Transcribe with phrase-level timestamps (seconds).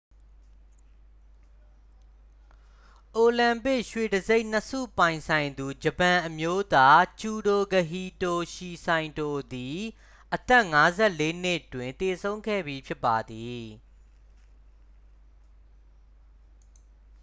[3.15, 9.79] အိုလံပစ် ရွှေတံဆိပ်နှစ်ဆုပိုင်ဆိုင်သူ ဂျပန်အမျိုးသား ဂျုဒိုကဟီတိုရှီစိုင်တို သည်
[10.35, 10.65] အသက်
[11.03, 13.63] 54 နှစ်တွင် သေဆုံးခဲ့ပြီဖြစ်ပါသည်